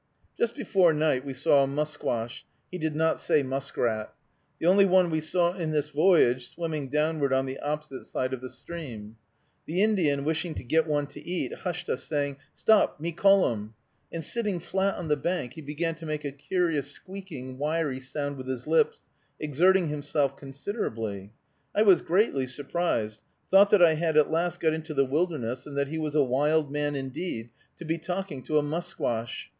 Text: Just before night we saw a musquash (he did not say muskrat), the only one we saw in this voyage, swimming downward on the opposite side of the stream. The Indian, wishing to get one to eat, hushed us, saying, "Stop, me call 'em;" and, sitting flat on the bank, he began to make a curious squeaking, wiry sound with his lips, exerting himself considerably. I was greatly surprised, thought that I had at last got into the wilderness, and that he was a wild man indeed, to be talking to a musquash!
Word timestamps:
Just 0.35 0.55
before 0.55 0.93
night 0.93 1.23
we 1.23 1.35
saw 1.35 1.63
a 1.63 1.67
musquash 1.67 2.43
(he 2.71 2.79
did 2.79 2.95
not 2.95 3.19
say 3.19 3.43
muskrat), 3.43 4.11
the 4.57 4.65
only 4.65 4.83
one 4.83 5.11
we 5.11 5.19
saw 5.21 5.53
in 5.53 5.69
this 5.69 5.89
voyage, 5.89 6.49
swimming 6.49 6.89
downward 6.89 7.31
on 7.31 7.45
the 7.45 7.59
opposite 7.59 8.05
side 8.05 8.33
of 8.33 8.41
the 8.41 8.49
stream. 8.49 9.15
The 9.67 9.83
Indian, 9.83 10.23
wishing 10.23 10.55
to 10.55 10.63
get 10.63 10.87
one 10.87 11.05
to 11.05 11.21
eat, 11.23 11.53
hushed 11.53 11.87
us, 11.87 12.01
saying, 12.03 12.37
"Stop, 12.55 12.99
me 12.99 13.11
call 13.11 13.51
'em;" 13.51 13.75
and, 14.11 14.23
sitting 14.23 14.59
flat 14.59 14.95
on 14.95 15.07
the 15.07 15.15
bank, 15.15 15.53
he 15.53 15.61
began 15.61 15.93
to 15.93 16.07
make 16.07 16.25
a 16.25 16.31
curious 16.31 16.89
squeaking, 16.89 17.59
wiry 17.59 17.99
sound 17.99 18.37
with 18.37 18.47
his 18.47 18.65
lips, 18.65 19.03
exerting 19.39 19.89
himself 19.89 20.35
considerably. 20.35 21.31
I 21.75 21.83
was 21.83 22.01
greatly 22.01 22.47
surprised, 22.47 23.19
thought 23.51 23.69
that 23.69 23.83
I 23.83 23.93
had 23.93 24.17
at 24.17 24.31
last 24.31 24.61
got 24.61 24.73
into 24.73 24.95
the 24.95 25.05
wilderness, 25.05 25.67
and 25.67 25.77
that 25.77 25.89
he 25.89 25.99
was 25.99 26.15
a 26.15 26.23
wild 26.23 26.71
man 26.71 26.95
indeed, 26.95 27.51
to 27.77 27.85
be 27.85 27.99
talking 27.99 28.41
to 28.45 28.57
a 28.57 28.63
musquash! 28.63 29.47